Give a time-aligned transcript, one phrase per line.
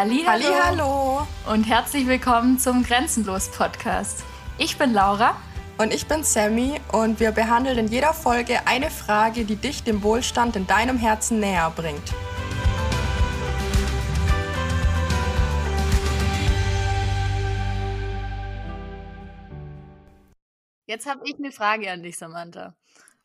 [0.00, 0.46] Hallihallo.
[0.46, 1.26] Hallihallo.
[1.52, 4.24] Und herzlich willkommen zum Grenzenlos Podcast.
[4.56, 5.36] Ich bin Laura.
[5.76, 10.02] Und ich bin Sammy und wir behandeln in jeder Folge eine Frage, die dich dem
[10.02, 12.14] Wohlstand in deinem Herzen näher bringt.
[20.86, 22.74] Jetzt habe ich eine Frage an dich, Samantha.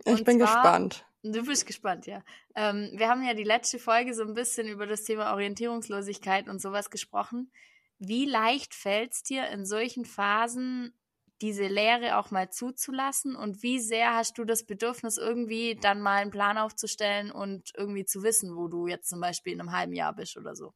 [0.04, 1.06] Und ich bin gespannt.
[1.28, 2.24] Du bist gespannt, ja.
[2.56, 6.62] Ähm, wir haben ja die letzte Folge so ein bisschen über das Thema Orientierungslosigkeit und
[6.62, 7.52] sowas gesprochen.
[7.98, 10.94] Wie leicht fällt es dir in solchen Phasen,
[11.42, 13.36] diese Lehre auch mal zuzulassen?
[13.36, 18.06] Und wie sehr hast du das Bedürfnis, irgendwie dann mal einen Plan aufzustellen und irgendwie
[18.06, 20.76] zu wissen, wo du jetzt zum Beispiel in einem halben Jahr bist oder so?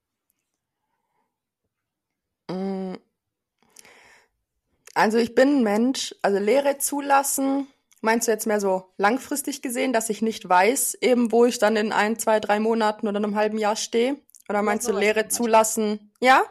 [2.49, 2.95] Mm.
[4.95, 7.67] Also ich bin ein Mensch, also Lehre zulassen
[8.01, 11.75] Meinst du jetzt mehr so langfristig gesehen, dass ich nicht weiß, eben wo ich dann
[11.75, 14.17] in ein, zwei, drei Monaten oder einem halben Jahr stehe?
[14.47, 16.11] Oder meinst ja, du Lehre zulassen?
[16.21, 16.43] Ja?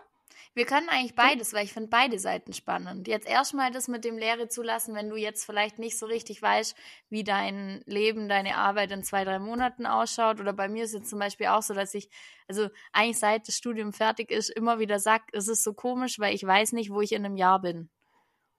[0.59, 3.07] Wir können eigentlich beides, weil ich finde beide Seiten spannend.
[3.07, 6.75] Jetzt erstmal das mit dem Lehre zulassen, wenn du jetzt vielleicht nicht so richtig weißt,
[7.11, 10.41] wie dein Leben, deine Arbeit in zwei, drei Monaten ausschaut.
[10.41, 12.11] Oder bei mir ist es zum Beispiel auch so, dass ich,
[12.49, 16.35] also eigentlich seit das Studium fertig ist, immer wieder sage, es ist so komisch, weil
[16.35, 17.89] ich weiß nicht, wo ich in einem Jahr bin.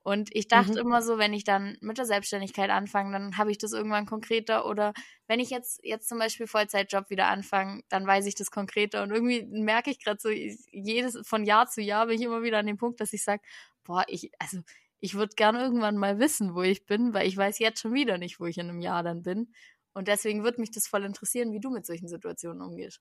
[0.10, 0.78] Und ich dachte mhm.
[0.78, 4.66] immer so, wenn ich dann mit der Selbstständigkeit anfange, dann habe ich das irgendwann konkreter.
[4.66, 4.92] Oder
[5.28, 9.04] wenn ich jetzt, jetzt zum Beispiel Vollzeitjob wieder anfange, dann weiß ich das konkreter.
[9.04, 12.58] Und irgendwie merke ich gerade so, jedes, von Jahr zu Jahr bin ich immer wieder
[12.58, 13.44] an dem Punkt, dass ich sage,
[13.84, 14.62] boah, ich, also
[15.00, 18.18] ich würde gern irgendwann mal wissen, wo ich bin, weil ich weiß jetzt schon wieder
[18.18, 19.54] nicht, wo ich in einem Jahr dann bin.
[19.94, 23.00] Und deswegen würde mich das voll interessieren, wie du mit solchen Situationen umgehst.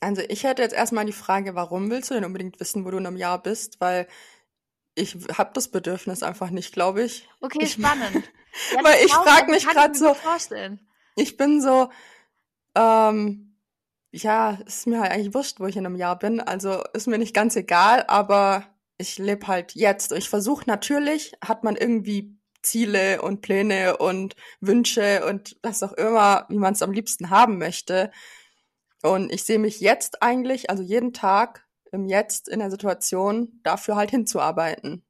[0.00, 2.98] Also ich hätte jetzt erstmal die Frage, warum willst du denn unbedingt wissen, wo du
[2.98, 3.80] in einem Jahr bist?
[3.80, 4.06] Weil
[4.98, 7.28] ich habe das Bedürfnis einfach nicht, glaube ich.
[7.40, 8.24] Okay, ich, spannend.
[8.74, 10.14] Ja, weil ich frage mich gerade so.
[10.14, 10.80] Vorstellen.
[11.14, 11.90] Ich bin so,
[12.74, 13.56] ähm,
[14.10, 16.40] ja, ist mir halt eigentlich wurscht, wo ich in einem Jahr bin.
[16.40, 20.12] Also ist mir nicht ganz egal, aber ich lebe halt jetzt.
[20.12, 26.46] Ich versuche natürlich, hat man irgendwie Ziele und Pläne und Wünsche und was auch immer,
[26.48, 28.10] wie man es am liebsten haben möchte.
[29.02, 33.96] Und ich sehe mich jetzt eigentlich, also jeden Tag im Jetzt in der Situation dafür
[33.96, 35.04] halt hinzuarbeiten.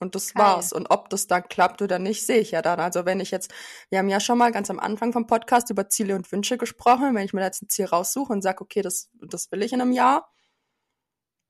[0.00, 0.44] Und das Geil.
[0.44, 0.72] war's.
[0.72, 2.78] Und ob das dann klappt oder nicht, sehe ich ja dann.
[2.78, 3.52] Also wenn ich jetzt,
[3.90, 7.14] wir haben ja schon mal ganz am Anfang vom Podcast über Ziele und Wünsche gesprochen.
[7.14, 9.80] Wenn ich mir jetzt ein Ziel raussuche und sage, okay, das, das will ich in
[9.80, 10.30] einem Jahr,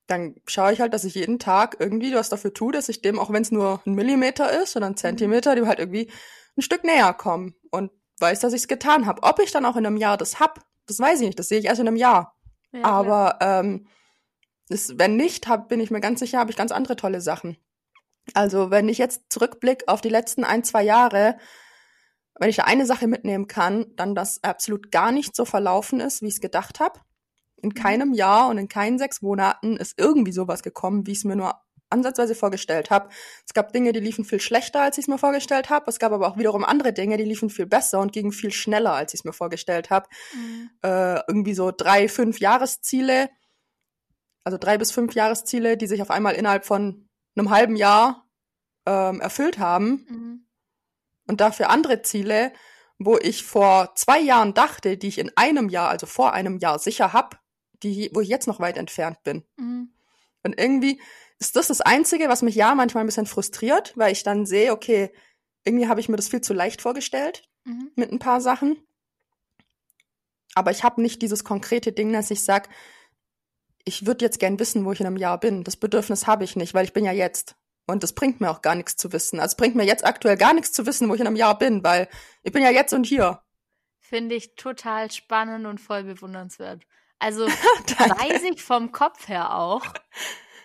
[0.07, 3.19] dann schaue ich halt, dass ich jeden Tag irgendwie was dafür tue, dass ich dem,
[3.19, 4.97] auch wenn es nur ein Millimeter ist oder ein mhm.
[4.97, 6.11] Zentimeter, dem halt irgendwie
[6.57, 9.21] ein Stück näher komme und weiß, dass ich es getan habe.
[9.23, 11.39] Ob ich dann auch in einem Jahr das hab, das weiß ich nicht.
[11.39, 12.35] Das sehe ich erst in einem Jahr.
[12.71, 13.87] Ja, Aber ähm,
[14.69, 17.57] das, wenn nicht, hab, bin ich mir ganz sicher, habe ich ganz andere tolle Sachen.
[18.33, 21.37] Also wenn ich jetzt zurückblicke auf die letzten ein, zwei Jahre,
[22.39, 26.21] wenn ich da eine Sache mitnehmen kann, dann, dass absolut gar nicht so verlaufen ist,
[26.21, 26.99] wie ich es gedacht habe.
[27.57, 27.73] In mhm.
[27.73, 31.35] keinem Jahr und in keinen sechs Monaten ist irgendwie sowas gekommen, wie ich es mir
[31.35, 31.55] nur
[31.89, 33.09] ansatzweise vorgestellt habe.
[33.45, 35.89] Es gab Dinge, die liefen viel schlechter, als ich es mir vorgestellt habe.
[35.89, 38.93] Es gab aber auch wiederum andere Dinge, die liefen viel besser und gingen viel schneller,
[38.93, 40.07] als ich es mir vorgestellt habe.
[40.33, 40.69] Mhm.
[40.83, 43.29] Äh, irgendwie so drei, fünf Jahresziele,
[44.49, 48.27] also drei bis fünf Jahresziele, die sich auf einmal innerhalb von einem halben Jahr
[48.87, 50.07] ähm, erfüllt haben.
[50.09, 50.45] Mhm.
[51.27, 52.51] Und dafür andere Ziele,
[52.97, 56.79] wo ich vor zwei Jahren dachte, die ich in einem Jahr, also vor einem Jahr
[56.79, 57.39] sicher hab,
[57.83, 59.45] die, wo ich jetzt noch weit entfernt bin.
[59.57, 59.93] Mhm.
[60.41, 60.99] Und irgendwie
[61.37, 64.71] ist das das Einzige, was mich ja manchmal ein bisschen frustriert, weil ich dann sehe,
[64.71, 65.11] okay,
[65.63, 67.91] irgendwie habe ich mir das viel zu leicht vorgestellt mhm.
[67.95, 68.83] mit ein paar Sachen.
[70.55, 72.67] Aber ich habe nicht dieses konkrete Ding, dass ich sage,
[73.85, 75.63] ich würde jetzt gern wissen, wo ich in einem Jahr bin.
[75.63, 77.55] Das Bedürfnis habe ich nicht, weil ich bin ja jetzt.
[77.87, 79.39] Und das bringt mir auch gar nichts zu wissen.
[79.39, 81.57] Also es bringt mir jetzt aktuell gar nichts zu wissen, wo ich in einem Jahr
[81.57, 82.07] bin, weil
[82.43, 83.41] ich bin ja jetzt und hier.
[83.99, 86.83] Finde ich total spannend und voll bewundernswert.
[87.17, 89.85] Also weiß ich vom Kopf her auch.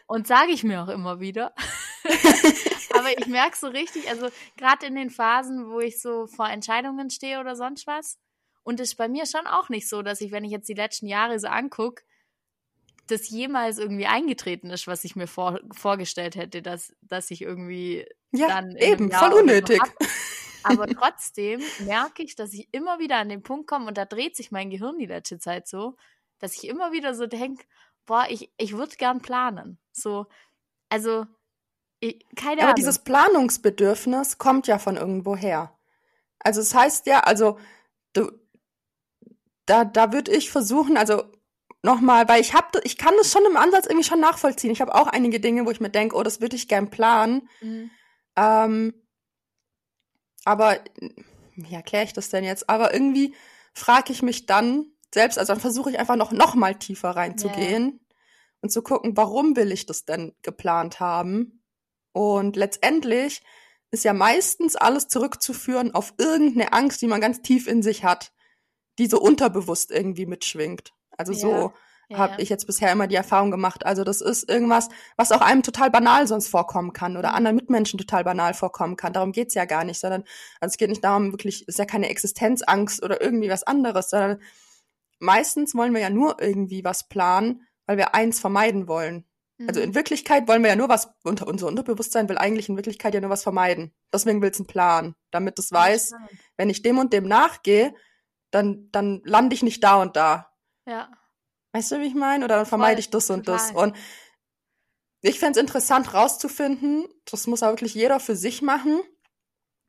[0.06, 1.54] Und sage ich mir auch immer wieder.
[2.94, 7.10] Aber ich merke so richtig, also gerade in den Phasen, wo ich so vor Entscheidungen
[7.10, 8.18] stehe oder sonst was.
[8.62, 10.74] Und es ist bei mir schon auch nicht so, dass ich, wenn ich jetzt die
[10.74, 12.02] letzten Jahre so angucke,
[13.06, 18.06] das jemals irgendwie eingetreten ist, was ich mir vor, vorgestellt hätte, dass, dass ich irgendwie
[18.32, 19.80] ja, dann eben voll unnötig.
[20.62, 24.36] Aber trotzdem merke ich, dass ich immer wieder an den Punkt komme und da dreht
[24.36, 25.96] sich mein Gehirn die letzte Zeit so,
[26.38, 27.64] dass ich immer wieder so denke,
[28.06, 29.78] boah, ich, ich würde gern planen.
[29.92, 30.26] So,
[30.88, 31.26] also,
[32.00, 32.76] ich, keine Aber Ahnung.
[32.76, 35.76] dieses Planungsbedürfnis kommt ja von irgendwo her.
[36.38, 37.58] Also es das heißt ja, also
[38.12, 38.30] du,
[39.66, 41.24] da, da würde ich versuchen, also
[41.84, 44.70] nochmal, weil ich habe, ich kann das schon im Ansatz irgendwie schon nachvollziehen.
[44.70, 47.48] Ich habe auch einige Dinge, wo ich mir denke, oh, das würde ich gern planen.
[47.60, 47.90] Mhm.
[48.36, 48.94] Ähm,
[50.44, 50.80] aber
[51.54, 52.68] wie erkläre ich das denn jetzt?
[52.68, 53.34] Aber irgendwie
[53.74, 57.82] frage ich mich dann selbst, also dann versuche ich einfach noch noch mal tiefer reinzugehen.
[57.84, 58.00] Yeah.
[58.62, 61.62] und zu gucken, warum will ich das denn geplant haben?
[62.12, 63.42] Und letztendlich
[63.90, 68.32] ist ja meistens alles zurückzuführen auf irgendeine Angst, die man ganz tief in sich hat,
[68.98, 70.93] die so unterbewusst irgendwie mitschwingt.
[71.16, 71.38] Also ja.
[71.38, 71.72] so
[72.08, 73.86] ja, habe ich jetzt bisher immer die Erfahrung gemacht.
[73.86, 77.34] Also das ist irgendwas, was auch einem total banal sonst vorkommen kann oder mhm.
[77.36, 79.12] anderen Mitmenschen total banal vorkommen kann.
[79.12, 80.24] Darum geht's ja gar nicht, sondern
[80.60, 84.40] also es geht nicht darum, wirklich, ist ja keine Existenzangst oder irgendwie was anderes, sondern
[85.18, 89.24] meistens wollen wir ja nur irgendwie was planen, weil wir eins vermeiden wollen.
[89.68, 89.94] Also in mhm.
[89.94, 93.30] Wirklichkeit wollen wir ja nur was, unter unser Unterbewusstsein will eigentlich in Wirklichkeit ja nur
[93.30, 93.94] was vermeiden.
[94.12, 96.12] Deswegen will es einen Plan, damit es weiß,
[96.56, 97.94] wenn ich dem und dem nachgehe,
[98.50, 100.50] dann, dann lande ich nicht da und da.
[100.86, 101.10] Ja.
[101.72, 102.44] Weißt du, wie ich meine?
[102.44, 103.72] Oder dann vermeide ich das und das.
[103.72, 103.96] Und
[105.22, 109.00] ich fände es interessant rauszufinden, das muss auch wirklich jeder für sich machen,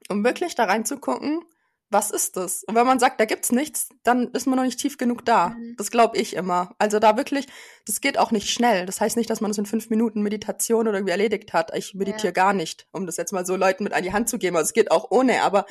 [0.09, 1.43] um wirklich da reinzugucken,
[1.91, 2.63] was ist das?
[2.63, 5.49] Und wenn man sagt, da gibt's nichts, dann ist man noch nicht tief genug da.
[5.49, 5.75] Mhm.
[5.77, 6.73] Das glaube ich immer.
[6.79, 7.47] Also da wirklich,
[7.85, 8.85] das geht auch nicht schnell.
[8.85, 11.75] Das heißt nicht, dass man das in fünf Minuten Meditation oder irgendwie erledigt hat.
[11.75, 12.31] Ich meditiere ja.
[12.31, 14.57] gar nicht, um das jetzt mal so Leuten mit an die Hand zu geben.
[14.57, 15.65] Also es geht auch ohne, aber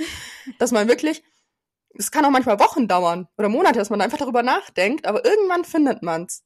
[0.59, 1.25] dass man wirklich
[1.97, 5.65] es kann auch manchmal Wochen dauern oder Monate, dass man einfach darüber nachdenkt, aber irgendwann
[5.65, 6.45] findet man's.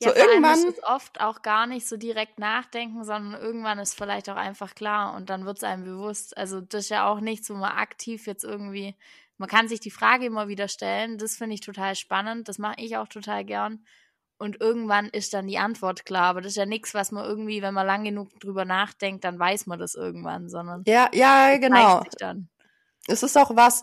[0.00, 3.94] Ja, so irgendwann ist es oft auch gar nicht so direkt nachdenken, sondern irgendwann ist
[3.94, 6.36] vielleicht auch einfach klar und dann wird es einem bewusst.
[6.36, 8.94] Also das ist ja auch nichts, wo man aktiv jetzt irgendwie,
[9.38, 11.18] man kann sich die Frage immer wieder stellen.
[11.18, 12.48] Das finde ich total spannend.
[12.48, 13.84] Das mache ich auch total gern.
[14.38, 16.26] Und irgendwann ist dann die Antwort klar.
[16.26, 19.36] Aber das ist ja nichts, was man irgendwie, wenn man lang genug drüber nachdenkt, dann
[19.36, 22.04] weiß man das irgendwann, sondern ja, ja, genau.
[23.08, 23.82] Es ist auch was,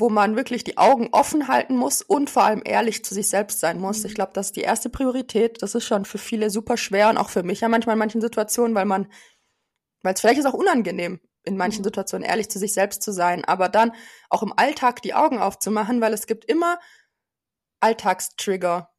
[0.00, 3.60] wo man wirklich die Augen offen halten muss und vor allem ehrlich zu sich selbst
[3.60, 4.00] sein muss.
[4.00, 4.06] Mhm.
[4.06, 5.62] Ich glaube, das ist die erste Priorität.
[5.62, 8.20] Das ist schon für viele super schwer und auch für mich ja manchmal in manchen
[8.20, 9.10] Situationen, weil man,
[10.02, 11.84] weil es vielleicht ist auch unangenehm, in manchen mhm.
[11.84, 13.92] Situationen ehrlich zu sich selbst zu sein, aber dann
[14.30, 16.78] auch im Alltag die Augen aufzumachen, weil es gibt immer
[17.80, 18.90] Alltagstrigger,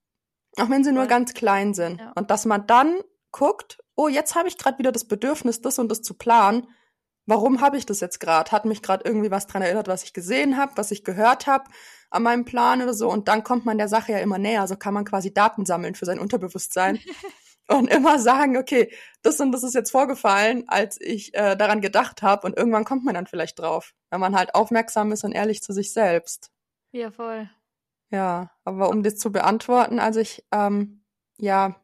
[0.58, 1.10] auch wenn sie nur ja.
[1.10, 2.00] ganz klein sind.
[2.00, 2.12] Ja.
[2.16, 3.00] Und dass man dann
[3.32, 6.68] guckt, oh, jetzt habe ich gerade wieder das Bedürfnis, das und das zu planen
[7.26, 8.52] warum habe ich das jetzt gerade?
[8.52, 11.66] Hat mich gerade irgendwie was dran erinnert, was ich gesehen habe, was ich gehört habe
[12.10, 13.10] an meinem Plan oder so.
[13.10, 14.68] Und dann kommt man der Sache ja immer näher.
[14.68, 17.00] So kann man quasi Daten sammeln für sein Unterbewusstsein.
[17.68, 18.92] und immer sagen, okay,
[19.24, 22.46] das und das ist jetzt vorgefallen, als ich äh, daran gedacht habe.
[22.46, 25.74] Und irgendwann kommt man dann vielleicht drauf, wenn man halt aufmerksam ist und ehrlich zu
[25.74, 26.52] sich selbst.
[26.92, 27.50] Ja, voll.
[28.12, 31.04] Ja, aber um das zu beantworten, also ich, ähm,
[31.38, 31.76] ja,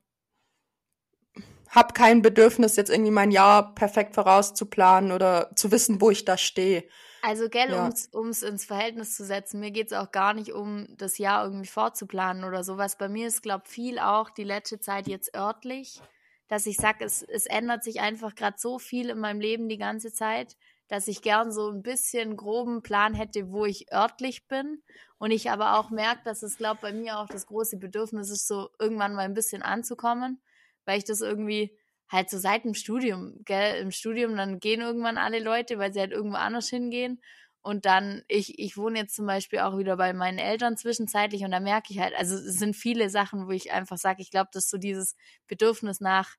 [1.72, 6.38] habe kein Bedürfnis, jetzt irgendwie mein Jahr perfekt vorauszuplanen oder zu wissen, wo ich da
[6.38, 6.84] stehe.
[7.24, 7.90] Also, gell, ja.
[8.12, 11.46] um es ins Verhältnis zu setzen, mir geht es auch gar nicht um das Jahr
[11.46, 12.98] irgendwie vorzuplanen oder sowas.
[12.98, 16.02] Bei mir ist, glaube ich, viel auch die letzte Zeit jetzt örtlich,
[16.50, 19.78] dass ich sage, es, es ändert sich einfach gerade so viel in meinem Leben die
[19.78, 20.58] ganze Zeit,
[20.90, 24.84] dass ich gern so ein bisschen groben Plan hätte, wo ich örtlich bin.
[25.20, 28.48] Und ich aber auch merke, dass es, glaube bei mir auch das große Bedürfnis ist,
[28.48, 30.42] so irgendwann mal ein bisschen anzukommen
[30.86, 31.78] weil ich das irgendwie
[32.10, 36.00] halt so seit dem Studium, gell, im Studium, dann gehen irgendwann alle Leute, weil sie
[36.02, 37.22] halt irgendwo anders hingehen.
[37.62, 41.52] Und dann, ich, ich wohne jetzt zum Beispiel auch wieder bei meinen Eltern zwischenzeitlich und
[41.52, 44.50] da merke ich halt, also es sind viele Sachen, wo ich einfach sage, ich glaube,
[44.54, 45.16] das ist so dieses
[45.48, 46.36] Bedürfnis nach,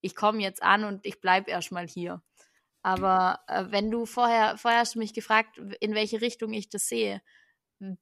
[0.00, 2.22] ich komme jetzt an und ich bleibe erstmal hier.
[2.82, 6.88] Aber äh, wenn du vorher, vorher hast du mich gefragt, in welche Richtung ich das
[6.88, 7.22] sehe.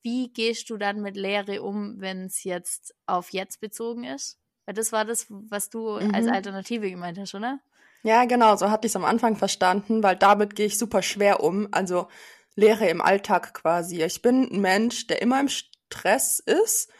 [0.02, 4.41] Wie gehst du dann mit Lehre um, wenn es jetzt auf jetzt bezogen ist?
[4.64, 6.14] Weil das war das, was du mhm.
[6.14, 7.60] als Alternative gemeint hast, oder?
[8.02, 11.42] Ja, genau, so hatte ich es am Anfang verstanden, weil damit gehe ich super schwer
[11.42, 11.68] um.
[11.70, 12.08] Also
[12.54, 14.02] Lehre im Alltag quasi.
[14.02, 16.90] Ich bin ein Mensch, der immer im Stress ist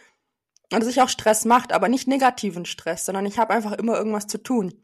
[0.72, 4.26] und sich auch Stress macht, aber nicht negativen Stress, sondern ich habe einfach immer irgendwas
[4.26, 4.82] zu tun.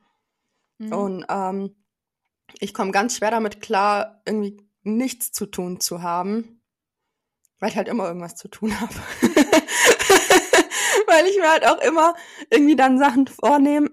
[0.78, 0.92] Mhm.
[0.92, 1.76] Und ähm,
[2.60, 6.62] ich komme ganz schwer damit klar, irgendwie nichts zu tun zu haben,
[7.58, 8.94] weil ich halt immer irgendwas zu tun habe.
[11.18, 12.14] Weil ich mir halt auch immer
[12.50, 13.90] irgendwie dann Sachen vornehme,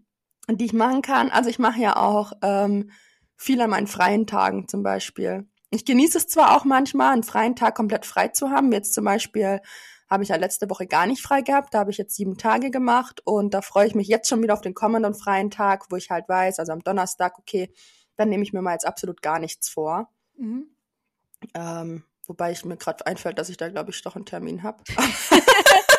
[0.50, 1.30] die ich machen kann.
[1.30, 2.90] Also ich mache ja auch ähm,
[3.36, 5.48] viel an meinen freien Tagen zum Beispiel.
[5.70, 8.72] Ich genieße es zwar auch manchmal, einen freien Tag komplett frei zu haben.
[8.72, 9.60] Jetzt zum Beispiel
[10.08, 11.74] habe ich ja letzte Woche gar nicht frei gehabt.
[11.74, 14.54] Da habe ich jetzt sieben Tage gemacht und da freue ich mich jetzt schon wieder
[14.54, 17.72] auf den kommenden freien Tag, wo ich halt weiß, also am Donnerstag, okay,
[18.16, 20.08] dann nehme ich mir mal jetzt absolut gar nichts vor.
[20.36, 20.68] Mhm.
[21.54, 24.82] Ähm, wobei ich mir gerade einfällt, dass ich da, glaube ich, doch einen Termin habe.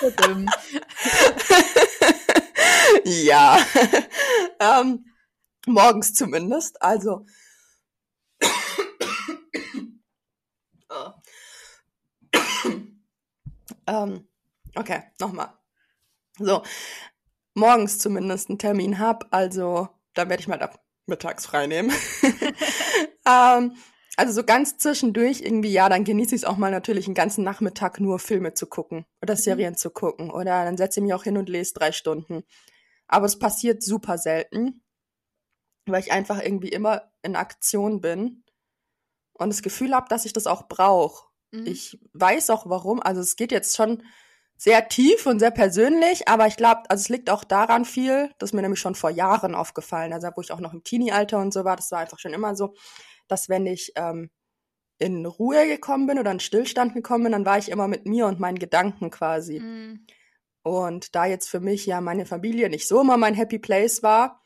[3.05, 3.57] ja,
[4.59, 5.05] ähm,
[5.67, 6.81] morgens zumindest.
[6.81, 7.25] Also,
[10.89, 11.11] oh.
[13.87, 14.27] ähm,
[14.75, 15.53] okay, nochmal.
[16.37, 16.63] So,
[17.53, 21.91] morgens zumindest einen Termin hab, also da werde ich mal ab mittags frei nehmen.
[23.25, 23.75] ähm,
[24.19, 27.45] also so ganz zwischendurch irgendwie, ja, dann genieße ich es auch mal natürlich einen ganzen
[27.45, 29.39] Nachmittag nur Filme zu gucken oder mhm.
[29.39, 30.29] Serien zu gucken.
[30.29, 32.43] Oder dann setze ich mich auch hin und lese drei Stunden.
[33.07, 34.83] Aber es passiert super selten,
[35.85, 38.43] weil ich einfach irgendwie immer in Aktion bin
[39.31, 41.29] und das Gefühl habe, dass ich das auch brauche.
[41.51, 41.67] Mhm.
[41.67, 43.01] Ich weiß auch warum.
[43.01, 44.03] Also es geht jetzt schon
[44.57, 48.49] sehr tief und sehr persönlich, aber ich glaube, also es liegt auch daran viel, das
[48.49, 51.53] ist mir nämlich schon vor Jahren aufgefallen, also wo ich auch noch im Teenie-Alter und
[51.53, 52.73] so war, das war einfach schon immer so,
[53.31, 54.29] dass wenn ich ähm,
[54.97, 58.27] in Ruhe gekommen bin oder in Stillstand gekommen bin, dann war ich immer mit mir
[58.27, 59.59] und meinen Gedanken quasi.
[59.59, 60.05] Mhm.
[60.61, 64.43] Und da jetzt für mich ja meine Familie nicht so immer mein Happy Place war,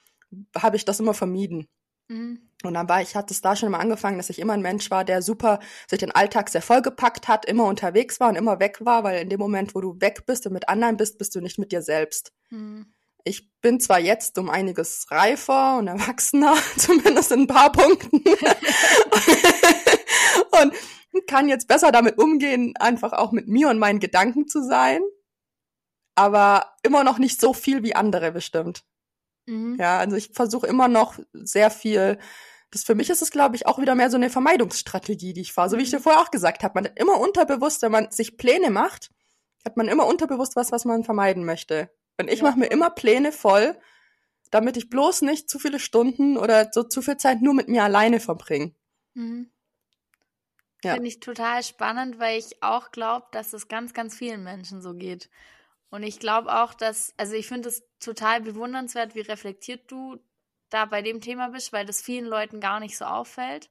[0.55, 1.67] habe ich das immer vermieden.
[2.07, 2.49] Mhm.
[2.63, 4.89] Und dann war ich, hatte es da schon mal angefangen, dass ich immer ein Mensch
[4.89, 8.77] war, der super sich den Alltag sehr vollgepackt hat, immer unterwegs war und immer weg
[8.85, 11.41] war, weil in dem Moment, wo du weg bist und mit anderen bist, bist du
[11.41, 12.31] nicht mit dir selbst.
[12.51, 12.92] Mhm.
[13.23, 18.17] Ich bin zwar jetzt um einiges reifer und erwachsener, zumindest in ein paar Punkten.
[20.61, 20.73] und
[21.27, 25.01] kann jetzt besser damit umgehen, einfach auch mit mir und meinen Gedanken zu sein.
[26.15, 28.83] Aber immer noch nicht so viel wie andere bestimmt.
[29.45, 29.77] Mhm.
[29.79, 32.19] Ja, also ich versuche immer noch sehr viel
[32.73, 35.53] das für mich ist es, glaube ich, auch wieder mehr so eine Vermeidungsstrategie, die ich
[35.53, 35.69] fahre.
[35.69, 36.73] So wie ich dir vorher auch gesagt habe.
[36.73, 39.11] Man hat immer unterbewusst, wenn man sich Pläne macht,
[39.63, 41.91] hat man immer unterbewusst was, was man vermeiden möchte.
[42.17, 42.46] Und ich ja.
[42.46, 43.77] mache mir immer Pläne voll,
[44.51, 47.84] damit ich bloß nicht zu viele Stunden oder so zu viel Zeit nur mit mir
[47.84, 48.74] alleine verbringe.
[49.13, 49.50] Mhm.
[50.84, 50.93] Ja.
[50.93, 54.93] Finde ich total spannend, weil ich auch glaube, dass es ganz, ganz vielen Menschen so
[54.93, 55.29] geht.
[55.89, 60.20] Und ich glaube auch, dass, also ich finde es total bewundernswert, wie reflektiert du
[60.70, 63.70] da bei dem Thema bist, weil das vielen Leuten gar nicht so auffällt,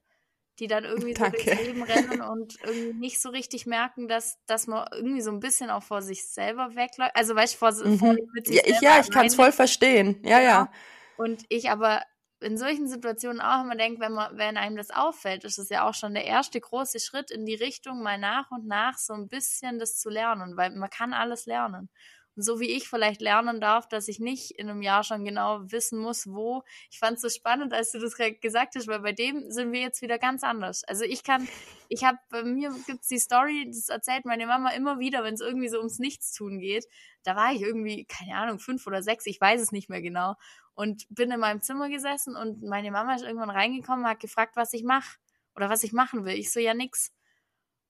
[0.59, 1.37] die dann irgendwie Danke.
[1.37, 5.31] so durchs Leben rennen und irgendwie nicht so richtig merken, dass, dass man irgendwie so
[5.31, 7.15] ein bisschen auch vor sich selber wegläuft.
[7.15, 7.97] Also weißt du, vor, mhm.
[7.97, 8.15] vor
[8.47, 10.21] ja, ich, ja, ich kann es voll verstehen.
[10.23, 10.71] Ja, ja.
[11.17, 12.01] Und ich aber
[12.39, 15.87] in solchen Situationen auch immer denke, wenn man, wenn einem das auffällt, ist es ja
[15.87, 19.29] auch schon der erste große Schritt in die Richtung, mal nach und nach so ein
[19.29, 21.89] bisschen das zu lernen, weil man kann alles lernen
[22.35, 25.99] so wie ich vielleicht lernen darf, dass ich nicht in einem Jahr schon genau wissen
[25.99, 26.63] muss, wo.
[26.89, 29.81] Ich fand es so spannend, als du das gesagt hast, weil bei dem sind wir
[29.81, 30.83] jetzt wieder ganz anders.
[30.85, 31.47] Also ich kann,
[31.89, 35.41] ich habe, bei mir gibt's die Story, das erzählt meine Mama immer wieder, wenn es
[35.41, 36.85] irgendwie so ums Nichtstun geht.
[37.23, 40.35] Da war ich irgendwie, keine Ahnung, fünf oder sechs, ich weiß es nicht mehr genau.
[40.73, 44.73] Und bin in meinem Zimmer gesessen und meine Mama ist irgendwann reingekommen, hat gefragt, was
[44.73, 45.17] ich mache
[45.55, 46.33] oder was ich machen will.
[46.33, 47.11] Ich so, ja, nix.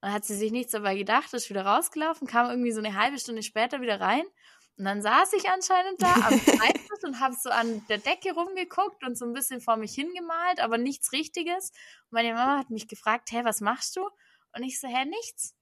[0.04, 3.18] Dann hat sie sich nichts dabei gedacht, ist wieder rausgelaufen, kam irgendwie so eine halbe
[3.18, 4.26] Stunde später wieder rein.
[4.76, 9.02] Und dann saß ich anscheinend da am Schreibtisch und habe so an der Decke rumgeguckt
[9.02, 11.70] und so ein bisschen vor mich hingemalt, aber nichts Richtiges.
[11.70, 14.02] Und meine Mama hat mich gefragt, hä, was machst du?
[14.54, 15.54] Und ich so, hä, nichts.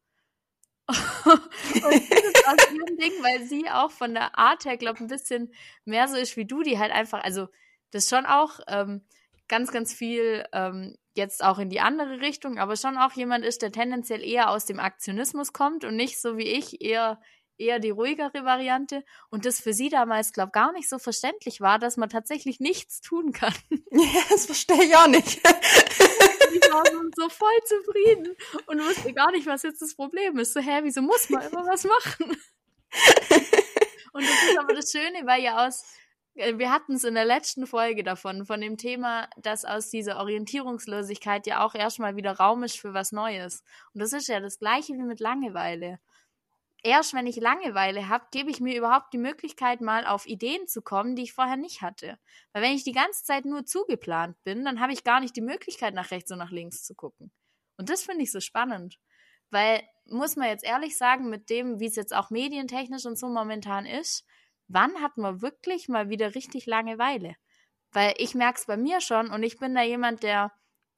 [0.89, 5.07] und das ist aus ihrem Ding, weil sie auch von der Art her, glaube ein
[5.07, 7.47] bisschen mehr so ist wie du, die halt einfach, also
[7.93, 9.07] das schon auch ähm,
[9.47, 13.63] ganz, ganz viel ähm, jetzt auch in die andere Richtung, aber schon auch jemand ist,
[13.63, 17.21] der tendenziell eher aus dem Aktionismus kommt und nicht so wie ich eher
[17.59, 21.79] eher die ruhigere Variante und das für sie damals, glaube gar nicht so verständlich war,
[21.79, 23.55] dass man tatsächlich nichts tun kann.
[23.91, 25.37] Ja, das verstehe ich auch nicht.
[25.37, 26.83] Die war
[27.17, 30.53] so voll zufrieden und wusste gar nicht, was jetzt das Problem ist.
[30.53, 32.37] So, hä, wieso muss man immer was machen?
[34.13, 35.85] Und das ist aber das Schöne, weil ja aus
[36.35, 41.47] wir hatten es in der letzten Folge davon, von dem Thema, dass aus dieser Orientierungslosigkeit
[41.47, 43.63] ja auch erstmal wieder Raum ist für was Neues.
[43.93, 45.99] Und das ist ja das gleiche wie mit Langeweile.
[46.85, 50.83] Erst wenn ich Langeweile habe, gebe ich mir überhaupt die Möglichkeit, mal auf Ideen zu
[50.83, 52.19] kommen, die ich vorher nicht hatte.
[52.53, 55.43] Weil wenn ich die ganze Zeit nur zugeplant bin, dann habe ich gar nicht die
[55.43, 57.31] Möglichkeit, nach rechts und nach links zu gucken.
[57.77, 58.99] Und das finde ich so spannend.
[59.51, 63.29] Weil, muss man jetzt ehrlich sagen, mit dem, wie es jetzt auch medientechnisch und so
[63.29, 64.25] momentan ist,
[64.73, 67.37] wann hat man wirklich mal wieder richtig Langeweile?
[67.93, 70.53] Weil ich merke es bei mir schon und ich bin da jemand, der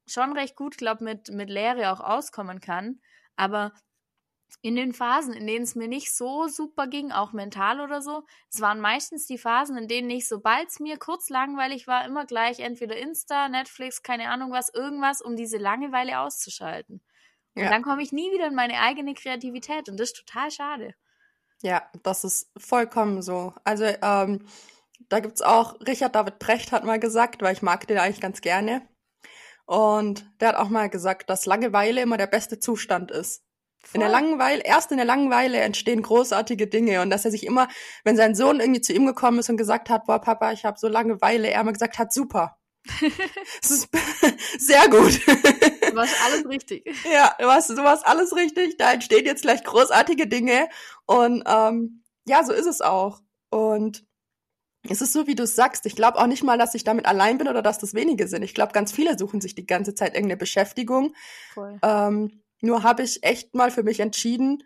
[0.06, 3.00] schon recht gut, glaube mit mit Lehre auch auskommen kann.
[3.36, 3.72] Aber
[4.62, 8.24] in den Phasen, in denen es mir nicht so super ging, auch mental oder so,
[8.50, 12.24] es waren meistens die Phasen, in denen ich, sobald es mir kurz langweilig war, immer
[12.24, 17.02] gleich entweder Insta, Netflix, keine Ahnung was, irgendwas, um diese Langeweile auszuschalten.
[17.54, 17.70] Und ja.
[17.70, 20.94] dann komme ich nie wieder in meine eigene Kreativität und das ist total schade.
[21.64, 23.54] Ja, das ist vollkommen so.
[23.64, 24.46] Also ähm,
[25.08, 28.42] da gibt's auch, Richard David Brecht hat mal gesagt, weil ich mag den eigentlich ganz
[28.42, 28.86] gerne.
[29.64, 33.44] Und der hat auch mal gesagt, dass Langeweile immer der beste Zustand ist.
[33.80, 33.94] Voll.
[33.94, 37.68] In der Langeweile, erst in der Langeweile entstehen großartige Dinge und dass er sich immer,
[38.04, 40.78] wenn sein Sohn irgendwie zu ihm gekommen ist und gesagt hat, boah Papa, ich habe
[40.78, 42.58] so Langeweile, er immer gesagt hat, super.
[43.62, 43.88] das ist
[44.58, 45.20] sehr gut.
[45.26, 46.84] Du warst alles richtig.
[47.10, 48.76] Ja, du warst, du warst alles richtig.
[48.76, 50.68] Da entstehen jetzt gleich großartige Dinge.
[51.06, 53.20] Und ähm, ja, so ist es auch.
[53.50, 54.04] Und
[54.88, 55.86] es ist so, wie du es sagst.
[55.86, 58.42] Ich glaube auch nicht mal, dass ich damit allein bin oder dass das wenige sind.
[58.42, 61.14] Ich glaube, ganz viele suchen sich die ganze Zeit irgendeine Beschäftigung.
[61.54, 61.78] Voll.
[61.82, 64.62] Ähm, nur habe ich echt mal für mich entschieden,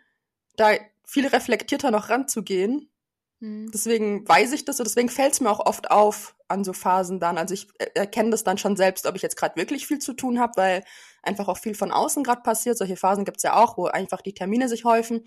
[0.56, 0.70] da
[1.04, 2.90] viel reflektierter noch ranzugehen
[3.40, 3.70] Mhm.
[3.72, 7.20] Deswegen weiß ich das und deswegen fällt es mir auch oft auf an so Phasen
[7.20, 7.38] dann.
[7.38, 10.40] Also ich erkenne das dann schon selbst, ob ich jetzt gerade wirklich viel zu tun
[10.40, 10.84] habe, weil
[11.22, 12.78] einfach auch viel von außen gerade passiert.
[12.78, 15.24] Solche Phasen gibt's ja auch, wo einfach die Termine sich häufen.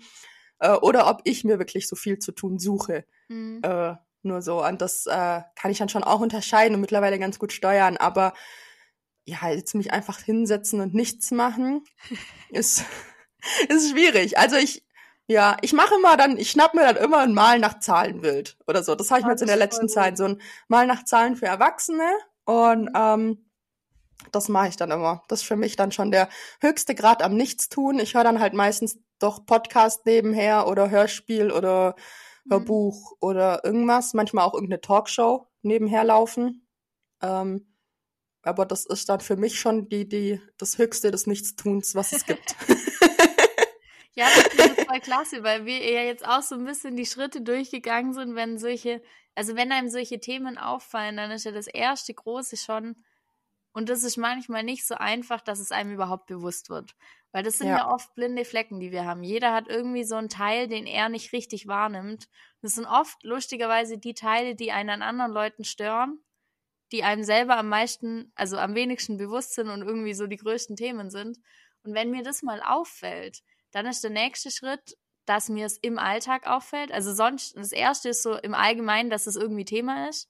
[0.58, 3.04] Äh, oder ob ich mir wirklich so viel zu tun suche.
[3.28, 3.60] Mhm.
[3.62, 4.64] Äh, nur so.
[4.64, 7.96] Und das äh, kann ich dann schon auch unterscheiden und mittlerweile ganz gut steuern.
[7.96, 8.34] Aber
[9.24, 11.84] ja, jetzt mich einfach hinsetzen und nichts machen,
[12.50, 12.84] ist,
[13.68, 14.38] ist schwierig.
[14.38, 14.84] Also ich,
[15.26, 18.82] ja, ich mache immer dann, ich schnapp mir dann immer ein Mal nach Zahlenbild oder
[18.82, 18.94] so.
[18.94, 21.46] Das habe ich mir jetzt in der letzten Zeit, so ein Mal nach Zahlen für
[21.46, 22.10] Erwachsene.
[22.44, 23.44] Und ähm,
[24.32, 25.22] das mache ich dann immer.
[25.28, 26.28] Das ist für mich dann schon der
[26.60, 27.98] höchste Grad am Nichtstun.
[27.98, 31.94] Ich höre dann halt meistens doch Podcast nebenher oder Hörspiel oder.
[32.48, 33.16] Hörbuch mhm.
[33.20, 34.14] oder irgendwas.
[34.14, 36.66] Manchmal auch irgendeine Talkshow nebenher laufen.
[37.20, 37.66] Ähm,
[38.42, 42.26] aber das ist dann für mich schon die, die, das Höchste des Nichtstuns, was es
[42.26, 42.56] gibt.
[44.14, 44.26] ja,
[44.56, 48.12] das ist voll klasse, weil wir ja jetzt auch so ein bisschen die Schritte durchgegangen
[48.12, 49.02] sind, wenn solche,
[49.34, 52.96] also wenn einem solche Themen auffallen, dann ist ja das erste große schon,
[53.74, 56.94] und das ist manchmal nicht so einfach, dass es einem überhaupt bewusst wird.
[57.30, 57.78] Weil das sind ja.
[57.78, 57.90] ja.
[57.90, 59.22] oft blinde Flecken, die wir haben.
[59.22, 62.28] Jeder hat irgendwie so einen Teil, den er nicht richtig wahrnimmt.
[62.60, 66.22] Das sind oft lustigerweise die Teile, die einen an anderen Leuten stören
[66.92, 70.76] die einem selber am meisten, also am wenigsten bewusst sind und irgendwie so die größten
[70.76, 71.38] Themen sind.
[71.82, 73.42] Und wenn mir das mal auffällt,
[73.72, 76.92] dann ist der nächste Schritt, dass mir es im Alltag auffällt.
[76.92, 80.28] Also sonst, das erste ist so im Allgemeinen, dass es irgendwie Thema ist.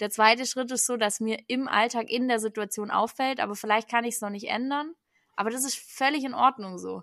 [0.00, 3.88] Der zweite Schritt ist so, dass mir im Alltag in der Situation auffällt, aber vielleicht
[3.90, 4.94] kann ich es noch nicht ändern.
[5.34, 7.02] Aber das ist völlig in Ordnung so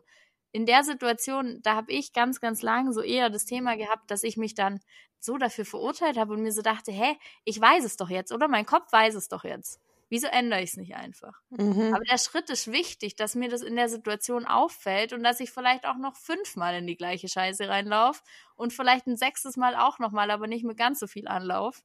[0.55, 4.23] in der Situation, da habe ich ganz, ganz lange so eher das Thema gehabt, dass
[4.23, 4.79] ich mich dann
[5.19, 8.47] so dafür verurteilt habe und mir so dachte, hä, ich weiß es doch jetzt, oder?
[8.47, 9.81] Mein Kopf weiß es doch jetzt.
[10.15, 11.41] Wieso ändere ich es nicht einfach?
[11.49, 11.93] Mhm.
[11.93, 15.51] Aber der Schritt ist wichtig, dass mir das in der Situation auffällt und dass ich
[15.51, 18.21] vielleicht auch noch fünfmal in die gleiche Scheiße reinlaufe
[18.55, 21.83] und vielleicht ein sechstes Mal auch nochmal, aber nicht mit ganz so viel Anlauf,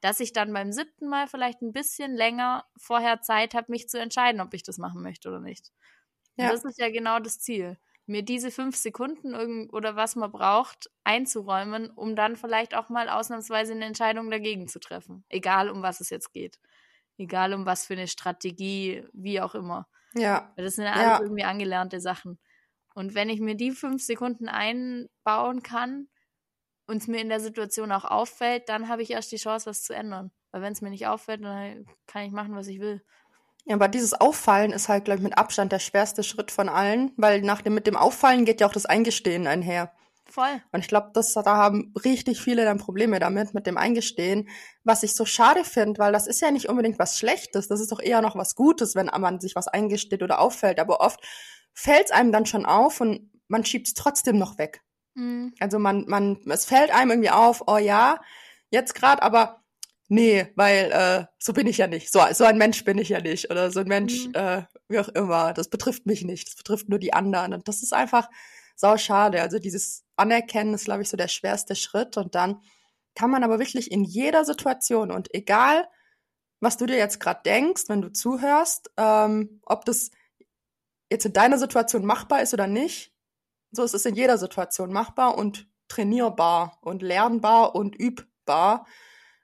[0.00, 3.98] dass ich dann beim siebten Mal vielleicht ein bisschen länger vorher Zeit habe, mich zu
[3.98, 5.72] entscheiden, ob ich das machen möchte oder nicht.
[6.36, 6.52] Ja.
[6.52, 11.90] Das ist ja genau das Ziel mir diese fünf Sekunden oder was man braucht einzuräumen,
[11.90, 15.24] um dann vielleicht auch mal ausnahmsweise eine Entscheidung dagegen zu treffen.
[15.28, 16.58] Egal, um was es jetzt geht.
[17.22, 19.86] Egal, um was für eine Strategie, wie auch immer.
[20.14, 20.52] Ja.
[20.56, 21.20] Das sind ja alles ja.
[21.22, 22.38] irgendwie angelernte Sachen.
[22.94, 26.08] Und wenn ich mir die fünf Sekunden einbauen kann
[26.86, 29.82] und es mir in der Situation auch auffällt, dann habe ich erst die Chance, was
[29.82, 30.30] zu ändern.
[30.50, 33.02] Weil wenn es mir nicht auffällt, dann kann ich machen, was ich will.
[33.64, 37.12] Ja, aber dieses Auffallen ist halt, glaube ich, mit Abstand der schwerste Schritt von allen,
[37.16, 39.92] weil nach dem, mit dem Auffallen geht ja auch das Eingestehen einher.
[40.32, 40.62] Voll.
[40.72, 44.48] Und ich glaube, das, da haben richtig viele dann Probleme damit, mit dem Eingestehen,
[44.82, 47.92] was ich so schade finde, weil das ist ja nicht unbedingt was Schlechtes, das ist
[47.92, 51.20] doch eher noch was Gutes, wenn man sich was eingesteht oder auffällt, aber oft
[51.74, 54.80] fällt es einem dann schon auf und man schiebt es trotzdem noch weg.
[55.14, 55.52] Mhm.
[55.60, 58.18] Also man, man, es fällt einem irgendwie auf, oh ja,
[58.70, 59.62] jetzt gerade, aber
[60.08, 62.10] nee, weil äh, so bin ich ja nicht.
[62.10, 63.50] So, so ein Mensch bin ich ja nicht.
[63.50, 64.34] Oder so ein Mensch, mhm.
[64.34, 65.52] äh, wie auch immer.
[65.52, 66.48] Das betrifft mich nicht.
[66.48, 67.54] Das betrifft nur die anderen.
[67.54, 68.28] Und das ist einfach
[68.76, 69.40] sau schade.
[69.40, 72.16] Also dieses Anerkennen ist, glaube ich, so der schwerste Schritt.
[72.16, 72.62] Und dann
[73.14, 75.88] kann man aber wirklich in jeder Situation und egal,
[76.60, 80.10] was du dir jetzt gerade denkst, wenn du zuhörst, ähm, ob das
[81.10, 83.12] jetzt in deiner Situation machbar ist oder nicht,
[83.72, 88.86] so ist es in jeder Situation machbar und trainierbar und lernbar und übbar.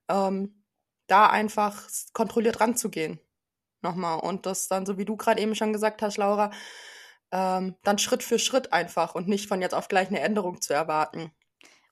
[0.08, 0.62] Ähm,
[1.08, 3.18] da einfach kontrolliert ranzugehen.
[3.80, 4.20] Nochmal.
[4.20, 6.50] Und das dann, so wie du gerade eben schon gesagt hast, Laura,
[7.32, 10.72] ähm, dann Schritt für Schritt einfach und nicht von jetzt auf gleich eine Änderung zu
[10.72, 11.30] erwarten.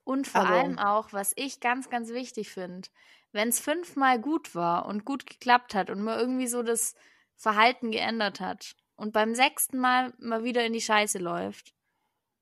[0.05, 2.88] Und vor also, allem auch, was ich ganz, ganz wichtig finde,
[3.33, 6.94] wenn es fünfmal gut war und gut geklappt hat und man irgendwie so das
[7.37, 11.75] Verhalten geändert hat und beim sechsten Mal mal wieder in die Scheiße läuft,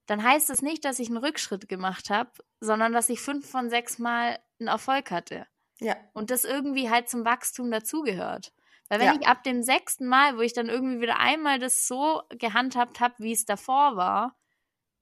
[0.07, 2.30] dann heißt das nicht, dass ich einen Rückschritt gemacht habe,
[2.61, 5.46] sondern dass ich fünf von sechs Mal einen Erfolg hatte.
[5.80, 5.96] Ja.
[6.12, 8.52] Und das irgendwie halt zum Wachstum dazugehört.
[8.88, 9.18] Weil wenn ja.
[9.20, 13.14] ich ab dem sechsten Mal, wo ich dann irgendwie wieder einmal das so gehandhabt habe,
[13.18, 14.37] wie es davor war,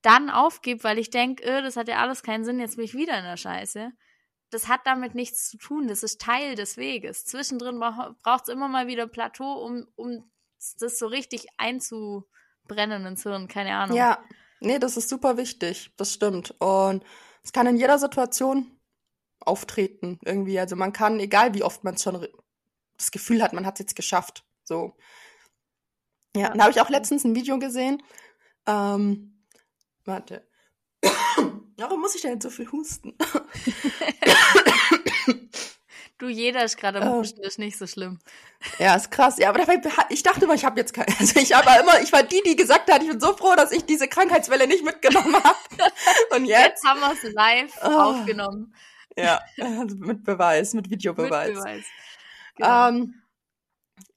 [0.03, 2.95] dann aufgebe, weil ich denke, öh, das hat ja alles keinen Sinn, jetzt bin ich
[2.95, 3.93] wieder in der Scheiße.
[4.51, 5.89] Das hat damit nichts zu tun.
[5.89, 7.25] Das ist Teil des Weges.
[7.25, 10.31] Zwischendrin braucht es immer mal wieder Plateau, um, um
[10.79, 13.49] das so richtig einzubrennen ins Hirn.
[13.49, 13.97] Keine Ahnung.
[13.97, 14.23] Ja,
[14.61, 15.93] nee, das ist super wichtig.
[15.97, 16.55] Das stimmt.
[16.61, 17.03] Und
[17.43, 18.79] es kann in jeder Situation
[19.41, 20.59] auftreten irgendwie.
[20.61, 22.27] Also man kann, egal wie oft man schon
[23.03, 24.45] das Gefühl hat, man hat es jetzt geschafft.
[24.65, 24.97] So.
[26.37, 28.03] Ja, dann habe ich auch letztens ein Video gesehen.
[28.67, 29.45] Ähm,
[30.05, 30.49] warte.
[31.77, 33.15] Warum muss ich denn jetzt so viel husten?
[36.19, 37.15] du, jeder ist gerade am ähm.
[37.15, 38.21] Husten, ist nicht so schlimm.
[38.79, 39.39] Ja, ist krass.
[39.39, 39.61] Ja, aber
[40.09, 41.13] ich dachte immer, ich habe jetzt keine.
[41.19, 43.73] Also ich habe immer, ich war die, die gesagt hat, ich bin so froh, dass
[43.73, 45.59] ich diese Krankheitswelle nicht mitgenommen habe.
[46.37, 46.67] Und jetzt?
[46.67, 47.89] Jetzt haben wir es live oh.
[47.89, 48.75] aufgenommen.
[49.17, 51.49] Ja, also mit Beweis, mit Videobeweis.
[51.49, 51.85] Mit Beweis.
[52.57, 52.89] Genau.
[52.89, 53.15] Ähm,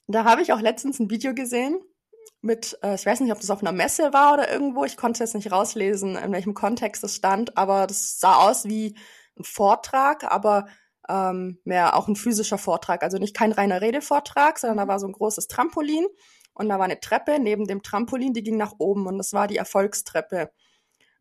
[0.07, 1.79] da habe ich auch letztens ein Video gesehen
[2.41, 5.23] mit, äh, ich weiß nicht, ob das auf einer Messe war oder irgendwo, ich konnte
[5.23, 8.95] jetzt nicht rauslesen, in welchem Kontext es stand, aber das sah aus wie
[9.37, 10.67] ein Vortrag, aber
[11.09, 15.07] ähm, mehr auch ein physischer Vortrag, also nicht kein reiner Redevortrag, sondern da war so
[15.07, 16.05] ein großes Trampolin
[16.53, 19.47] und da war eine Treppe neben dem Trampolin, die ging nach oben und das war
[19.47, 20.51] die Erfolgstreppe.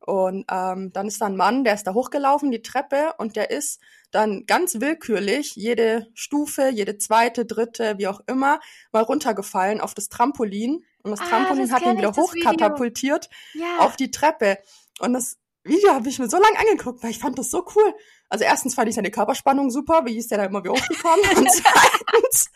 [0.07, 3.51] Und ähm, dann ist da ein Mann, der ist da hochgelaufen, die Treppe, und der
[3.51, 8.61] ist dann ganz willkürlich jede Stufe, jede zweite, dritte, wie auch immer,
[8.93, 10.85] mal runtergefallen auf das Trampolin.
[11.03, 13.79] Und das ah, Trampolin das hat ihn wieder hochkatapultiert ja.
[13.79, 14.59] auf die Treppe.
[15.01, 17.95] Und das Video habe ich mir so lange angeguckt, weil ich fand das so cool.
[18.29, 21.25] Also erstens fand ich seine Körperspannung super, wie ist der da immer wieder hochgekommen?
[21.37, 22.51] und zweitens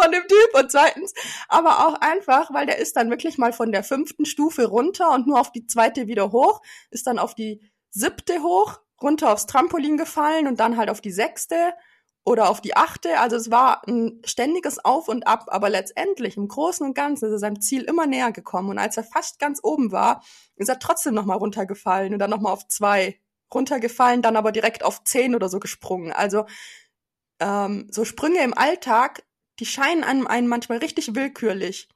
[0.00, 1.12] von dem Typ und zweitens,
[1.48, 5.26] aber auch einfach, weil der ist dann wirklich mal von der fünften Stufe runter und
[5.26, 9.96] nur auf die zweite wieder hoch, ist dann auf die siebte hoch, runter aufs Trampolin
[9.96, 11.74] gefallen und dann halt auf die sechste
[12.24, 13.18] oder auf die achte.
[13.20, 17.32] Also es war ein ständiges Auf und Ab, aber letztendlich im Großen und Ganzen ist
[17.32, 18.68] er seinem Ziel immer näher gekommen.
[18.68, 20.22] Und als er fast ganz oben war,
[20.56, 23.18] ist er trotzdem nochmal runtergefallen und dann nochmal auf zwei
[23.52, 26.12] runtergefallen, dann aber direkt auf zehn oder so gesprungen.
[26.12, 26.44] Also
[27.40, 29.22] ähm, so Sprünge im Alltag
[29.58, 31.88] die scheinen einem, einem manchmal richtig willkürlich.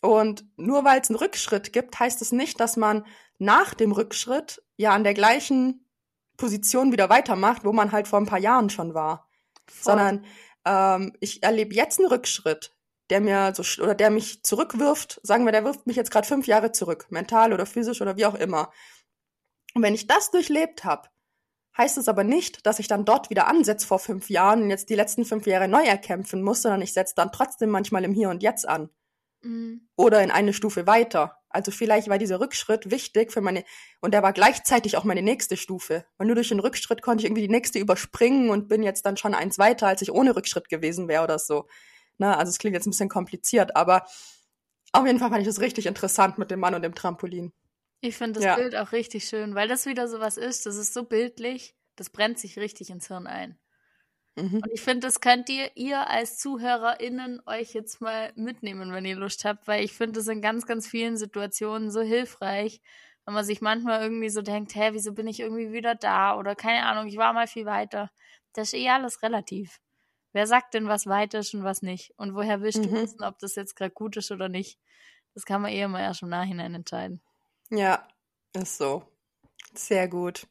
[0.00, 3.04] Und nur weil es einen Rückschritt gibt, heißt es das nicht, dass man
[3.38, 5.84] nach dem Rückschritt ja an der gleichen
[6.36, 9.28] Position wieder weitermacht, wo man halt vor ein paar Jahren schon war.
[9.66, 9.82] Voll.
[9.82, 10.24] Sondern
[10.64, 12.76] ähm, ich erlebe jetzt einen Rückschritt,
[13.10, 16.46] der mir so oder der mich zurückwirft, sagen wir, der wirft mich jetzt gerade fünf
[16.46, 18.70] Jahre zurück, mental oder physisch oder wie auch immer.
[19.74, 21.08] Und wenn ich das durchlebt habe,
[21.78, 24.90] heißt es aber nicht, dass ich dann dort wieder ansetze vor fünf Jahren und jetzt
[24.90, 28.28] die letzten fünf Jahre neu erkämpfen muss, sondern ich setze dann trotzdem manchmal im Hier
[28.28, 28.90] und Jetzt an.
[29.42, 29.88] Mhm.
[29.96, 31.36] Oder in eine Stufe weiter.
[31.48, 33.64] Also vielleicht war dieser Rückschritt wichtig für meine,
[34.00, 36.04] und der war gleichzeitig auch meine nächste Stufe.
[36.18, 39.16] Weil nur durch den Rückschritt konnte ich irgendwie die nächste überspringen und bin jetzt dann
[39.16, 41.66] schon eins weiter, als ich ohne Rückschritt gewesen wäre oder so.
[42.18, 44.04] Na, also es klingt jetzt ein bisschen kompliziert, aber
[44.92, 47.52] auf jeden Fall fand ich das richtig interessant mit dem Mann und dem Trampolin.
[48.00, 48.56] Ich finde das ja.
[48.56, 50.66] Bild auch richtig schön, weil das wieder so was ist.
[50.66, 51.74] Das ist so bildlich.
[51.96, 53.58] Das brennt sich richtig ins Hirn ein.
[54.36, 54.60] Mhm.
[54.62, 59.16] Und ich finde, das könnt ihr, ihr als ZuhörerInnen euch jetzt mal mitnehmen, wenn ihr
[59.16, 62.80] Lust habt, weil ich finde das in ganz, ganz vielen Situationen so hilfreich,
[63.24, 66.36] wenn man sich manchmal irgendwie so denkt, hä, wieso bin ich irgendwie wieder da?
[66.38, 68.10] Oder keine Ahnung, ich war mal viel weiter.
[68.52, 69.80] Das ist eh alles relativ.
[70.32, 72.12] Wer sagt denn, was weit ist und was nicht?
[72.16, 72.94] Und woher willst du mhm.
[72.94, 74.78] wissen, ob das jetzt gerade gut ist oder nicht?
[75.34, 77.20] Das kann man eh immer erst im Nachhinein entscheiden.
[77.70, 78.06] Ja,
[78.54, 79.02] ist so.
[79.74, 80.46] Sehr gut.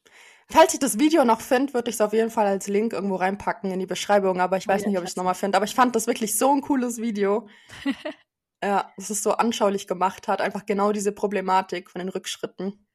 [0.49, 3.15] Falls ich das Video noch finde, würde ich es auf jeden Fall als Link irgendwo
[3.15, 5.57] reinpacken in die Beschreibung, aber ich weiß ja, nicht, ob ich es nochmal finde.
[5.57, 7.49] Aber ich fand das wirklich so ein cooles Video.
[8.63, 12.87] ja, dass es so anschaulich gemacht hat, einfach genau diese Problematik von den Rückschritten.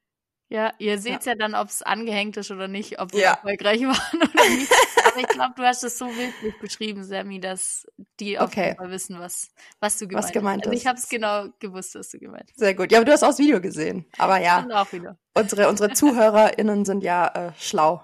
[0.48, 1.32] Ja, ihr seht ja.
[1.32, 3.32] ja dann, ob es angehängt ist oder nicht, ob wir ja.
[3.32, 4.72] erfolgreich waren oder nicht.
[5.06, 7.86] Aber ich glaube, du hast es so bildlich beschrieben, Sammy, dass
[8.24, 8.66] die auf okay.
[8.66, 10.68] jeden Fall wissen, was, was du gemeint, was gemeint hast.
[10.68, 12.58] Also ich habe es genau gewusst, was du gemeint hast.
[12.58, 12.92] Sehr gut.
[12.92, 14.06] Ja, aber du hast auch das Video gesehen.
[14.18, 14.66] Aber ja.
[15.34, 18.02] Unsere, unsere ZuhörerInnen sind ja äh, schlau.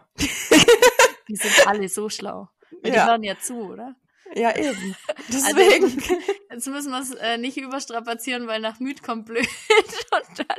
[1.28, 2.48] Die sind alle so schlau.
[2.85, 3.07] Die ja.
[3.07, 3.94] hören ja zu, oder?
[4.35, 4.96] Ja, eben.
[5.31, 5.85] Also Deswegen.
[5.85, 6.14] Also,
[6.50, 9.48] jetzt müssen wir es äh, nicht überstrapazieren, weil nach Müd kommt blöd
[10.11, 10.59] und dann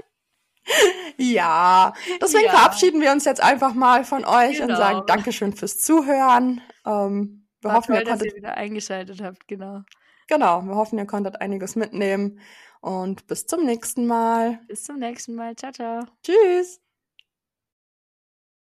[1.17, 2.51] ja, deswegen ja.
[2.51, 4.73] verabschieden wir uns jetzt einfach mal von euch genau.
[4.73, 6.61] und sagen Dankeschön fürs Zuhören.
[6.85, 9.83] Ähm, wir War hoffen, toll, ihr konntet, dass ihr wieder eingeschaltet habt, genau.
[10.27, 12.39] Genau, wir hoffen, ihr konntet einiges mitnehmen
[12.81, 14.59] und bis zum nächsten Mal.
[14.67, 15.55] Bis zum nächsten Mal.
[15.55, 16.05] Ciao, ciao.
[16.23, 16.79] Tschüss.